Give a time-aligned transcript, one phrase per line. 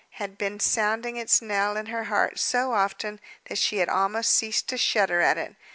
[0.13, 4.67] had been sounding its knell in her heart so often that she had almost ceased
[4.67, 5.55] to shudder at it.